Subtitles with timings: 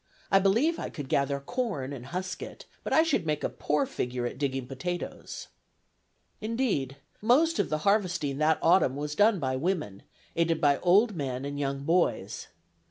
[0.31, 3.85] I believe I could gather corn, and husk it; but I should make a poor
[3.85, 5.49] figure at digging potatoes."
[6.41, 10.01] Indeed, most of the harvesting that autumn was done by women,
[10.35, 12.47] aided by old men and young boys.